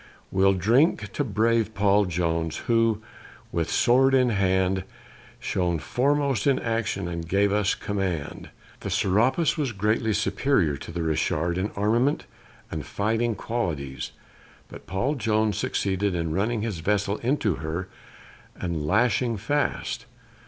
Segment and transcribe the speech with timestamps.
[0.31, 3.03] We'll drink to brave Paul Jones, who,
[3.51, 4.83] with sword in hand,
[5.39, 8.49] Shone foremost in action, and gave us command.
[8.79, 12.25] The Serapis was greatly superior to the Richard in armament
[12.71, 14.11] and fighting qualities,
[14.69, 14.87] but
[15.19, 17.87] Jones succeeded in running his vessel into her
[18.55, 20.07] and lashing fast.